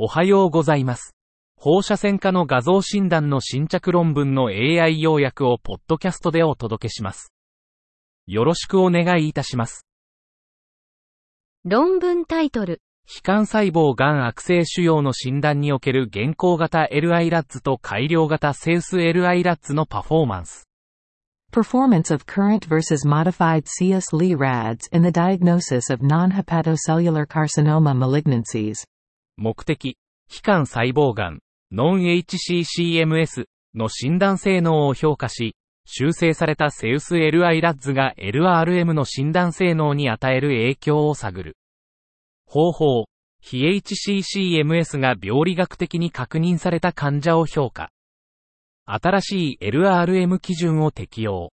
[0.00, 1.16] おはようございます。
[1.56, 7.32] 放射線科の画像診断の新着論文の AI 要約をポッドキャストでお届けします。
[8.28, 9.88] よろしくお願いいたします。
[11.64, 20.68] 論文タイトル、非幹細胞がん悪性腫瘍の診断における現行型 LI ラッツと改良型セウス LI ラッツのパフォーマンス。
[21.50, 28.84] Performance of current versus modified CS Lee RADS in the diagnosis of non-hepatocellular carcinoma malignancies.
[29.38, 29.96] 目的、
[30.28, 31.38] 非幹細胞がん、
[31.72, 35.54] non-HCCMS の診断性能を評価し、
[35.86, 41.56] 修正されたセウス LI ラッズが LRM の診断性能に与える影響を探る。
[42.46, 43.04] 方法、
[43.40, 47.90] 非 HCCMS が病理学的に確認された患者を評価。
[48.86, 51.52] 新しい LRM 基準を適用。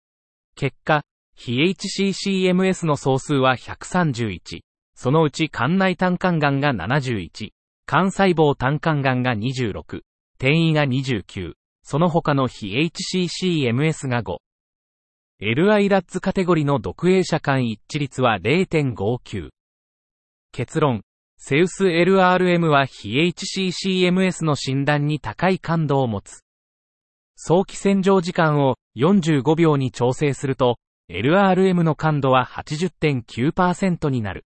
[0.55, 1.03] 結果、
[1.35, 4.61] 非 HCCMS の総数は131。
[4.95, 7.53] そのうち肝内胆管がんが71。
[7.93, 10.03] 肝細胞胆管がんが26。
[10.39, 11.55] 転移が29。
[11.83, 14.37] その他の非 HCCMS が5。
[15.43, 19.49] LI ラッツカテゴリの独影者間一致率は0.59。
[20.53, 21.03] 結論。
[21.37, 26.43] セウス LRM は非 HCCMS の診断に高い感度を持つ。
[27.35, 30.77] 早期洗浄時間を45秒に調整すると、
[31.11, 34.45] LRM の感度は80.9%になる。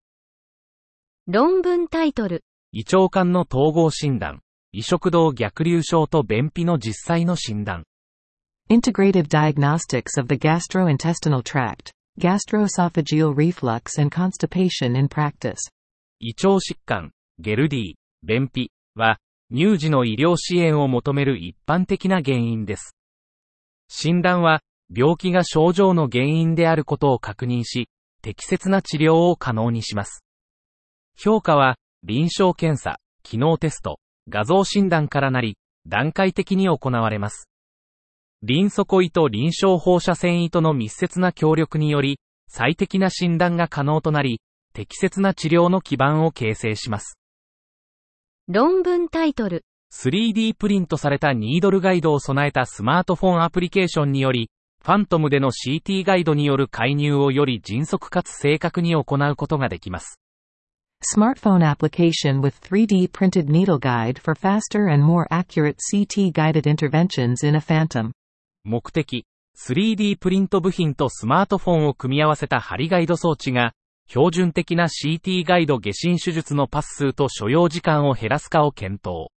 [1.25, 4.41] 論文タイトル、胃腸管の統合診断。
[4.73, 7.83] 胃食道逆流症と便秘の実際の診断。
[8.69, 15.57] Integrative diagnostics of the gastrointestinal tract, gastroesophageal reflux and constipation in practice.
[16.21, 19.17] 胃腸疾患、ゲルディ、便秘は、
[19.53, 22.95] 乳児の医療支援を求める一般的な原因です。
[23.89, 27.89] 診断は、病気が症状の原因であることを確認し、
[28.21, 30.23] 適切な治療を可能にします。
[31.17, 35.57] 評価は、臨床検査、機能テスト、画像診断からなり、
[35.87, 37.47] 段階的に行われます。
[38.43, 44.41] 臨底胃と臨床放射線胃との密接な協力により、最適な診断が可能となり、
[44.73, 47.19] 適切な治療の基盤を形成します。
[48.47, 49.63] 論文タイトル、
[49.93, 54.49] 3D プリントされたニードルガイドを備えたスマートフォンアプリケーションにより、
[54.81, 60.20] ファントムでの CT ガイドによる介入をより迅速かつ正確に行うことができます。
[61.03, 67.55] Smartphone application with 3D printed needle guide for faster and more accurate CT guided interventions in
[67.55, 68.11] a phantom.
[68.63, 69.25] 目的、
[69.57, 73.73] 3D プリント部品とスマートフォンを組み合わせた針ガイド装置が、
[74.07, 79.31] 標準的な CT ガイド下診手術のパス数と所要時間を減らすかを検討。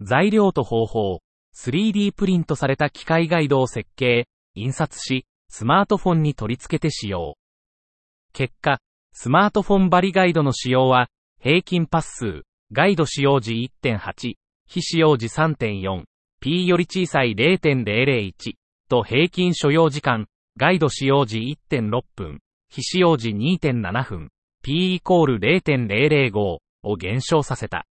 [0.00, 1.20] 材料と方法、
[1.54, 7.36] 3D プリントされた機械ガイドを設計、印刷し、スマートフォンに取り付けて使用。
[8.32, 8.78] 結果、
[9.12, 11.08] スマートフォンバリガイドの使用は、
[11.40, 12.42] 平均パス数、
[12.72, 14.34] ガイド使用時1.8、
[14.66, 16.04] 非使用時3.4、
[16.40, 18.32] P より小さい0.001
[18.88, 24.30] と平均所要時間、ガイド使用時1.6分、非使用時2.7分、
[24.62, 27.86] P イコール0.005を減少させた。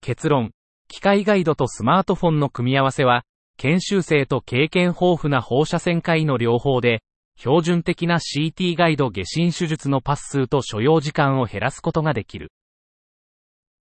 [0.00, 0.52] 結論、
[0.88, 3.24] 機械ガイドとスマートフォンの組み合わせは、
[3.56, 7.02] 研修生と経験豊富な放射線科医の両方で、
[7.38, 12.50] 標準的な CT ガイド下診手術のパス数と所要時間を減らすことができる。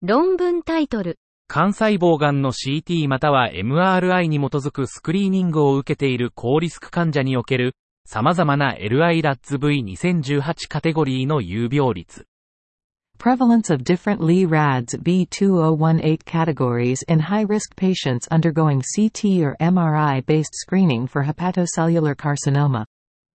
[0.01, 7.75] 論文タイトル、肝細胞がんの CT または MRI に基づくスクリーニングを受けている高リスク患者における
[8.05, 12.25] 様々な LI ラッツ V2018 カテゴリーの有病率。
[13.19, 20.55] Prevalence of different Lee RADS B2018 categories in high risk patients undergoing CT or MRI based
[20.55, 22.85] screening for hepatocellular carcinoma.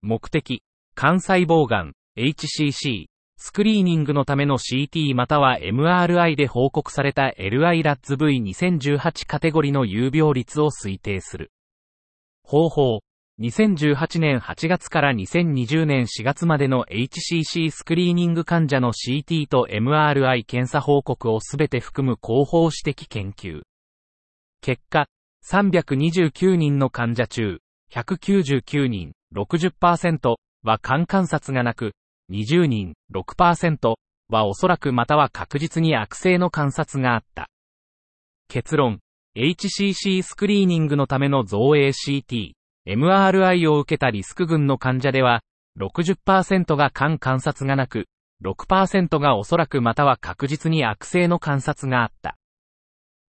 [0.03, 0.63] 目的、
[0.95, 11.53] 肝細胞がん、HCC、スクリーニングのための CT または MRI で報告された LI ラッツ V2018 カテゴリの有病率を推定する。
[12.43, 13.01] 方法、
[13.41, 23.63] 2018年8月から2020年4月までの HCC スクリーニング患者の CT と MRI 検査報告をすべて含む広報指摘研究。
[24.61, 25.07] 結果、
[25.49, 31.93] 329人の患者中、199人、60%は肝観察がなく、
[32.31, 33.95] 20人、6%
[34.29, 37.49] はおそらくまたは確実に悪性の観察があった。
[38.49, 39.01] 結論、
[39.37, 42.53] HCC スクリーニングのための造影 CT、
[42.87, 45.41] MRI を受けたリスク群の患者では、
[45.79, 48.07] 60%が肝観察がなく、
[48.45, 52.37] 6%がおそらくまたは確実に悪性の観察があった。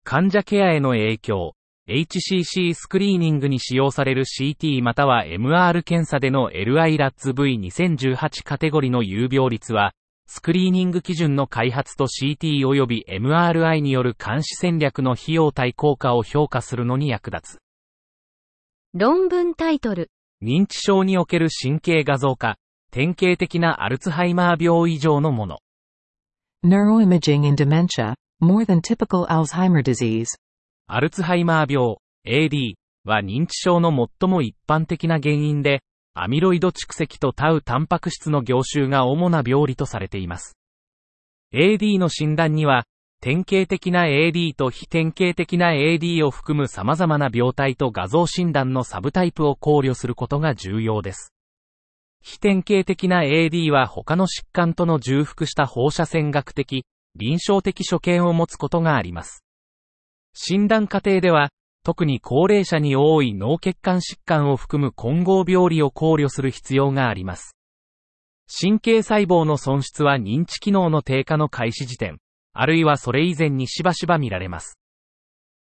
[0.04, 1.54] 患者ケアへの影響、
[1.88, 9.94] HCC スクリーニングに使用される CT または MR 検査での LI ラッツ V2018 カテゴリの有病率は、
[10.26, 17.58] スクリーニング基準の開発と CT 及び MRI による監視戦略の費用対効果を評価するのに役立つ。
[18.92, 20.10] 論文タイトル。
[20.42, 22.58] 認知症における神経画像化、
[22.90, 25.58] 典型的なアルツハイマー病以上のもの。
[26.66, 30.26] Neuroimaging in dementia, more than typical Alzheimer disease.
[30.90, 31.96] アルツハイマー病、
[32.26, 32.72] AD
[33.04, 35.82] は認知症の最も一般的な原因で、
[36.14, 40.56] アミロイド蓄積とタウタンパク質の凝集が主な病理とされています。
[41.52, 42.86] AD の診断には、
[43.20, 51.34] 典型的な AD と非典型的な AD を含む様々な病態と画像診断のサブタイプを考慮することが重要です。
[52.22, 59.44] 非典型的な AD は他の疾患との重複した放射線学的、臨床的所見を持つことがあります。
[60.40, 61.50] 診断過程では、
[61.82, 67.56] 特に高齢者に多い脳血管疾患を含む混合病理を考慮する必要があります。
[68.48, 72.18] 神経細胞の損失は認知機能の低下の開始時点、
[72.52, 74.78] あるいはそれ以前にしばしば見られます。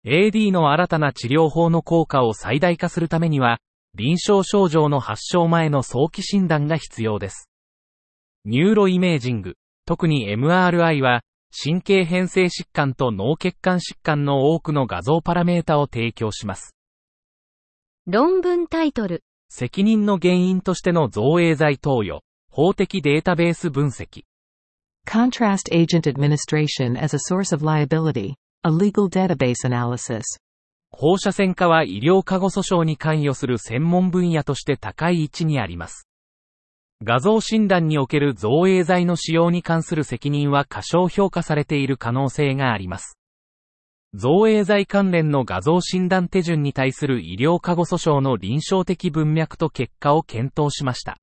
[0.06, 3.58] AD の新たな治療法の効果を最大化するためには、
[3.96, 7.50] 臨床症状の発症前の早期診断が必要です。
[8.44, 16.74] ニューロイメージング、特に MRI は、神経変性疾患と脳血管疾患の多くの画像パラメータを提供します。
[18.06, 19.22] 論文タイトル。
[19.48, 24.24] 責任の原因としての造影剤投与、法的データベース分析。
[25.06, 30.22] Contrast agent administration as a source of liability, a legal database analysis.
[30.92, 36.09] 放射線科は医療過護訴訟に関与する専門分野として高い位置にあります。
[37.02, 43.18] 画像診断における造影剤の使用に関する責任は過小評価されている可能性があります。
[44.12, 51.16] 造影剤関連の画像診断手順に対する医療過護訴訟の臨床的文脈と結果を検討しました。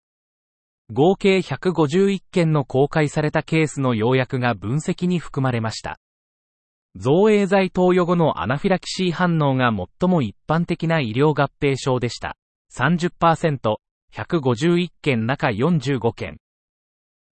[0.92, 6.00] 合計151件の公開されたケースの要約が分析に含まれました。
[6.96, 12.36] 造影剤投与後のアナフィラキシー反応が最も一般的な医療合併症でした。
[12.74, 13.78] 30%、
[14.14, 16.38] 151件中45件。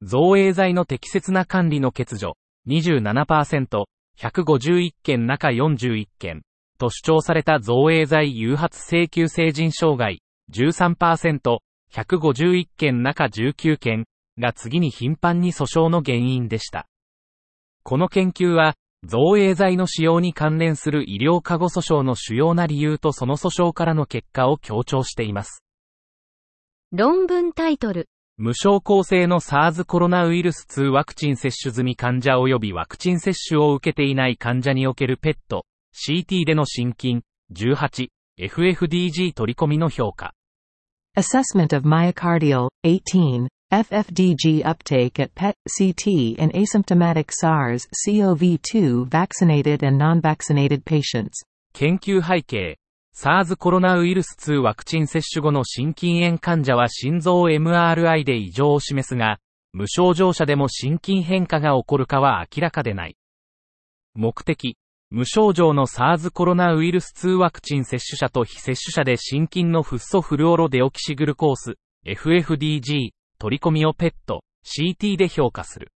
[0.01, 2.33] 造影剤の適切な管理の欠如、
[2.67, 3.85] 27%、
[4.17, 6.41] 151件中41件。
[6.77, 10.21] と主張された造影剤誘発請求成人障害、
[10.51, 11.59] 13%、
[11.91, 14.05] 151件中19件
[14.39, 16.87] が次に頻繁に訴訟の原因でした。
[17.83, 25.63] この研究は、造影剤の使用に関連する医療過護訴訟の主要な理由とその訴訟からの結果を強調しています。
[26.95, 28.07] 論文タイトル。
[28.37, 35.63] 無症候性の SARS コロナウイルス2ワクチン接種済み患者及びワクチン接種を受けていない患者における PET、
[35.95, 38.09] CT での心筋、18、
[38.39, 40.35] FFDG 取り込みの評価。
[41.17, 51.43] Assessment of myocardial, 18, FFDG uptake at PET, CT in asymptomatic SARS-CoV-2 vaccinated and non-vaccinated patients.
[51.73, 52.77] 研究背景、
[53.15, 59.38] SARS コロナウイルス2ワクチン接種後の心筋炎患者は心臓 MRI で異常を示すが、
[59.71, 63.15] 無症状者でも心筋変化が起こるかは明らかでない。
[64.15, 64.77] 目的、
[65.12, 71.75] 無症状の SARS コロナウイルス2ワクチン接種者と非接種者で心筋のフッ素フルオロデオキシグルコース、
[72.07, 75.92] FFDG、取り込みを PET、CT で評価する。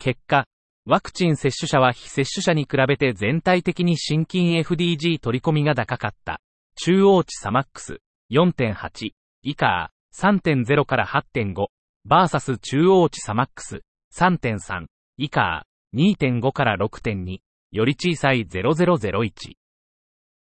[0.00, 0.46] 結果、
[0.90, 6.40] ワクチン接種者は非接種者に比べて全体的に心筋 FDG 取り込みが高かった。
[6.76, 7.98] 中央値サマックス
[8.32, 9.10] 4.8
[9.42, 11.66] 以下3.0から8.5
[12.06, 13.82] バーサス中央値サマックス
[14.14, 14.86] 3.3
[15.18, 17.36] 以下2.5から6.2
[17.70, 19.32] より小さい0001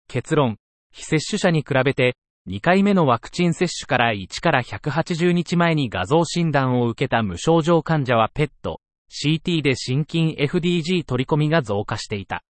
[0.08, 0.58] 結論。
[0.92, 2.16] 非接種者に比べて
[2.50, 8.80] 2回目のワクチン接種から1から180日前に画像診断を受けた無症状患者は PET、
[9.12, 12.44] CT で心筋 FDG 取り込みが増加していた。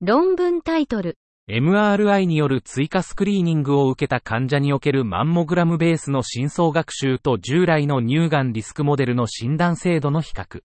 [0.00, 1.16] 論文タイトル。
[1.48, 10.60] MRI による追加スクリーニングを受けた患者におけるマンモグラムベースの深層学習と従来の乳がんリスクモデルの診断精度の比較。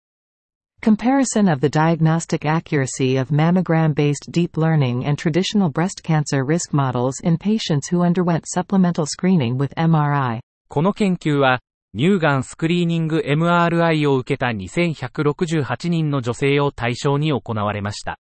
[0.81, 7.21] Comparison of the diagnostic accuracy of mammogram-based deep learning and traditional breast cancer risk models
[7.23, 10.41] in patients who underwent supplemental screening with MRI.
[10.67, 11.61] この研究は、
[11.95, 18.19] 乳がんスクリーニング MRI を受けた2168人の女性を対象に行われました。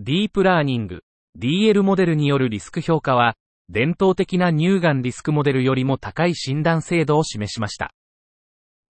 [0.00, 1.04] ディープラーニング、
[1.38, 3.36] DL モデルによるリスク評価は、
[3.68, 7.92] 伝統的な乳がんリスクモデルよりも高い診断精度を示しました。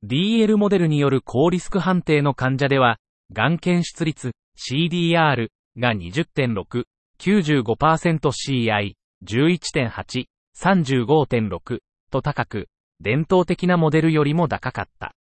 [0.03, 2.97] DL モデルによる高リスク判定の患者では、
[3.33, 5.49] がん検出率 CDR
[5.79, 6.85] が20.6、
[7.19, 8.95] 95%CI、
[9.27, 10.25] 11.8、
[10.57, 11.79] 35.6
[12.11, 12.69] と高く、
[13.01, 15.15] 伝統的なモデルよりも高かった。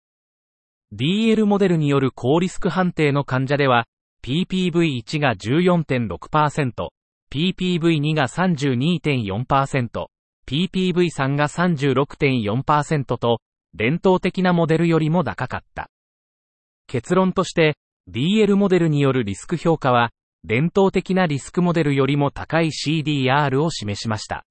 [0.92, 3.86] DL モデルによる高リスク判定の患者では、
[4.24, 6.88] PPV1 が14.6%、
[7.32, 10.06] PPV2 が32.4%、
[10.46, 13.40] PPV3 が36.4%と、
[13.74, 15.88] 伝統的なモデルよりも高かった。
[16.86, 17.76] 結論として、
[18.10, 20.10] DL モデルによるリスク評価は、
[20.44, 24.44] 伝統的なリスクモデルよりも高い CDR を示しました。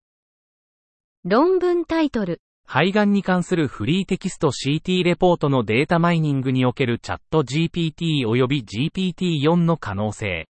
[1.23, 2.41] 論文タイトル。
[2.73, 10.47] 肺がんに関するフリーテキスト CT レポートのデータマイニングにおけるチャット GPT 及び GPT-4 の可能性。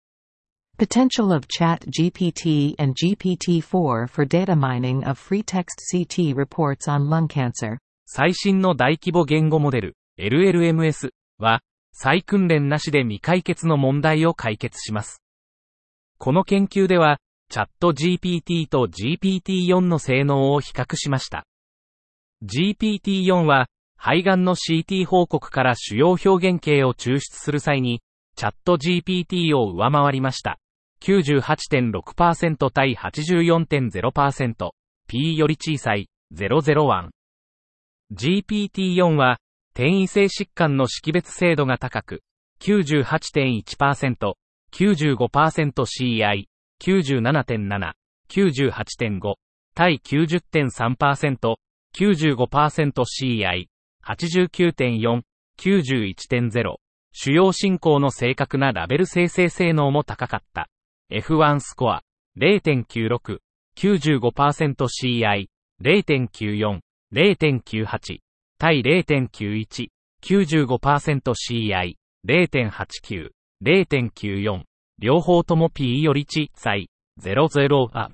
[0.79, 3.61] Potential of Chat GPT and GPT-4
[4.07, 7.77] for data mining of free text CT reports on lung cancer.
[8.07, 11.61] 最新の大規模言語モデル、LLMS は、
[11.93, 15.21] 再訓練なしで未解決の問題を解決します。
[16.17, 17.19] この研究では、
[17.51, 21.45] チャット GPT と GPT-4 の性能を比較しました。
[22.45, 23.67] GPT-4 は、
[23.97, 28.01] 肺がんの CT 報告から主要表現形を抽出する際に、
[28.35, 30.59] チャット GPT を上回りました。
[31.01, 34.69] 98.6%対84.0%、
[35.07, 37.09] P より小さい、001。
[38.13, 39.37] GPT-4 は、
[39.71, 42.21] 転移性疾患の識別精度が高く、
[42.61, 44.33] 98.1%、
[44.71, 46.45] 95%CI、
[46.81, 47.93] 97.7、
[48.29, 49.33] 98.5、
[49.73, 51.55] 対90.3%、
[51.97, 53.67] 95%CI、
[54.05, 55.21] 89.4、
[55.59, 56.75] 91.0、
[57.11, 60.69] 主要進行の正確なラベル生成性能も高かった。
[61.11, 62.03] F1 スコア、
[62.37, 63.39] 0.96、
[63.75, 65.47] 95%CI、
[65.81, 66.79] 0.94、
[67.11, 68.19] 0.98、
[68.59, 69.87] 対0.91、
[70.21, 71.95] 95%CI、
[72.27, 73.31] 0.89、
[73.63, 74.63] 0.94、
[74.99, 76.89] 両方とも P より小さい、
[77.19, 78.11] 00あ。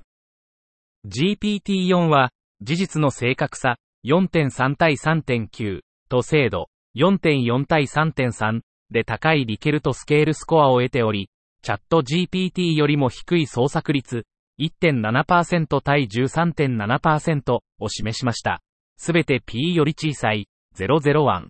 [1.06, 2.30] GPT-4 は、
[2.63, 11.29] 事実の正確さ、4.3対3.9と精度、4.4対3.3で高いリケルトスケールスコアを得ており、
[11.62, 14.25] チャット GPT よりも低い創作率、
[14.62, 18.62] 1.7%対13.7%を示しました。
[18.96, 21.48] すべて P より小さい、001。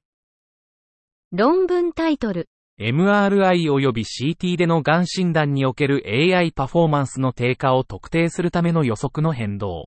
[1.31, 2.47] 論文タイトル。
[2.79, 9.85] MRI 及び CT でのがん診断における AI パフォーマンスの低下を特定するための予測の変動。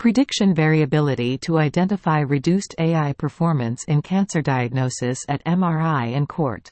[0.00, 6.70] Prediction variability to identify reduced AI performance in cancer diagnosis at MRI and court.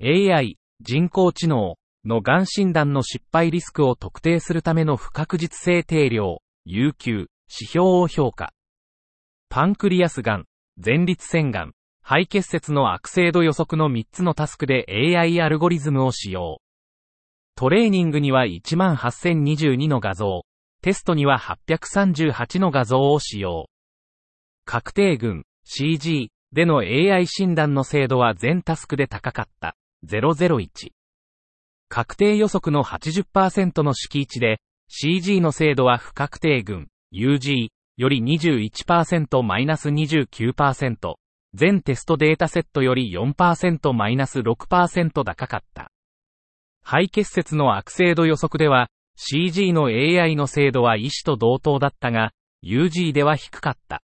[0.00, 8.52] AI、人工知能、のがん診断の失敗リスクを特定するための不確実性定量、有給、指標を評価。
[9.48, 10.44] パンクリアスがん、
[10.76, 11.72] 前立腺がん、
[12.04, 16.60] 肺結節の悪性度予測の3つのタスクで AI アルゴリズムを使用。
[17.56, 20.42] トレーニングには18022の画像、
[20.82, 23.68] テストには838の画像を使用。
[24.64, 29.76] 確定群、CG での AI 診断の精度は全タスクで高かった。
[30.06, 30.92] 001。
[31.88, 41.14] 確定予測の80%の敷地で、CG の精度は不確定群、UG より 21%-29%、
[41.54, 45.90] 全テストデータセットより 4%-6% 高かった。
[46.84, 48.88] 肺結節の悪性度予測では、
[49.20, 52.30] CG の AI の精度は医師と同等だったが、
[52.64, 54.00] UG では低かった。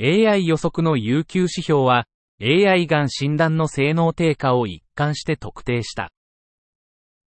[0.00, 2.06] AI 予測の有給指標は、
[2.40, 6.10] AI がん診断の性能低下を一貫して特定した。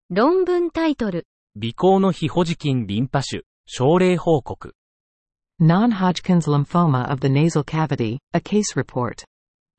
[0.09, 1.27] 論文タイトル。
[1.55, 4.73] 微光の非保持筋リンパ腫、症例報告。
[5.59, 9.23] Non-Hodgkin's lymphoma of the nasal cavity, a case report.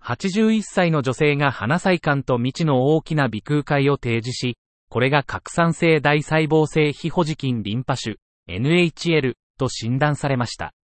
[0.05, 4.57] 81歳の女性が鼻細管と未知の大きな鼻腔塊を提示し、
[4.93, 10.75] これが拡散性大細胞性非保持筋リンパ腫、NHL と診断されました。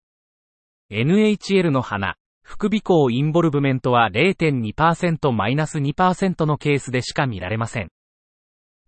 [0.90, 7.90] NHL の鼻、副鼻孔インボルブメントは 0.2%-2% のケースでしか見られません。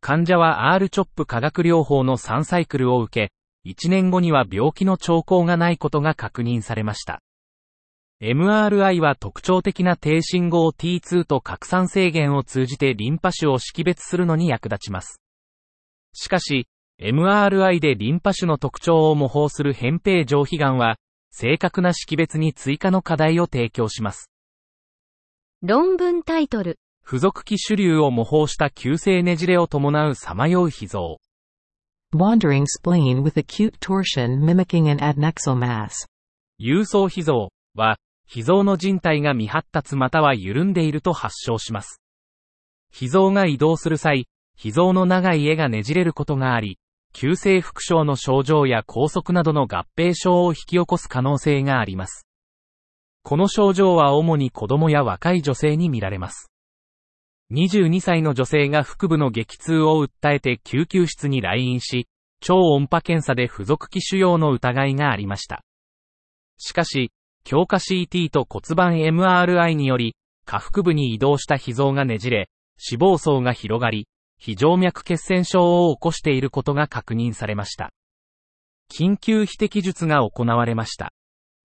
[0.00, 3.34] 患者は R チョップ化学療法の3サイクルを受け、
[3.70, 7.20] 1年後には病気の兆候がないことが確認されました。
[8.22, 15.22] MRI は特徴的な低信号 T2 と拡散制限を通じてリンパ腫を識別するのに役立ちます。
[16.12, 16.68] しかし、
[17.00, 20.96] MRI でリンパ腫の特徴を模倣する扁平上皮癌は、
[21.30, 24.30] 正確な識別に追加の課題を提供します。
[25.62, 31.16] 論文タイトル付属機主流を模倣した急性ねじれを伴うさまよう脾臓。
[32.14, 36.06] Wandering spleen with acute torsion mimicking an adnexal mass.
[36.58, 37.96] 郵送脾臓は、
[38.32, 42.00] 脾臓の人体が未発達または緩んでいると発症します。
[42.92, 46.78] 脾臓が移動する際、脾臓の長い絵がねじれることがあり、
[47.12, 52.24] 急性腹症の症状や拘束などの合併症を引き起こす可能性があります。
[53.24, 56.52] この症状は主に子供や若い女性に見られます。
[57.52, 62.06] 22歳の女性が腹部の激痛を訴えて救急室に来院し、
[62.40, 65.64] 超音波検査で付属器腫瘍の疑いがありました。
[66.58, 67.10] しかし、
[67.44, 70.14] 強化 CT と骨盤 MRI により、
[70.46, 72.48] 下腹部に移動した脾臓がねじれ、
[72.90, 74.06] 脂肪層が広がり、
[74.38, 77.90] 非静脈血栓症を起こしていることが確認されました。
[78.90, 81.12] 緊急非摘術が行われました。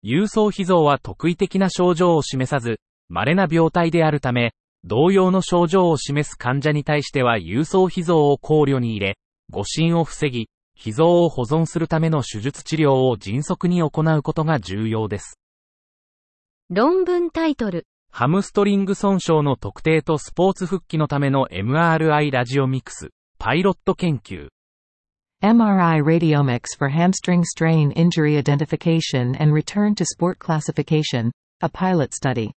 [0.05, 4.53] 郵送脾臓は特異的な症状を示さず、稀な病態であるため、
[4.85, 9.19] 同様の症状を示す患者に対しては郵送脾臓を考慮に入れ、
[9.51, 15.39] 誤診を防ぎ、脾臓を保存するための手術治療を迅速に行うことが重要です。
[16.69, 24.49] 論文タイトルハムストリング損傷の特定とスポーツ復帰のための MRI ラジオミクス、パイロット研究。
[25.45, 31.31] MRI radiomics for hamstring strain injury identification and return to sport classification,
[31.61, 32.51] a pilot study.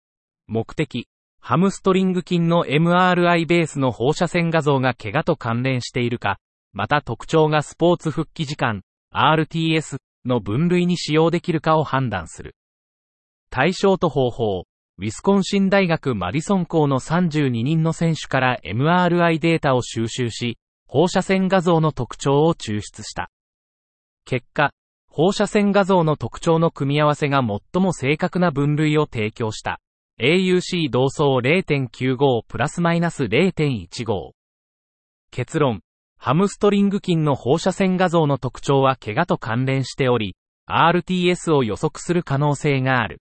[0.47, 1.07] 目的、
[1.43, 6.39] ハムストリング筋の MRI ベースの放射線画像が怪我と関連しているか、
[6.73, 8.81] また特徴がスポーツ復帰時間、
[9.15, 12.55] RTS の分類に使用できるかを判断する。
[13.51, 14.65] 対象と方法、
[14.99, 23.31] ウィスコンシン大学マディソン校の32人の選手から MRI データを収集し、放射線画像の特徴を抽出した。
[24.25, 24.73] 結果、
[25.09, 29.81] 放射線画像の特徴の組み合わせが最も正確な分類を提供した。
[30.21, 34.33] AUC 同層0.95プラスマイナス0.15。
[35.31, 35.81] 結論。
[36.19, 40.35] ハムストリング筋の放射線画像の特徴は怪我と関連しており、
[40.69, 43.21] RTS を予測する可能性がある。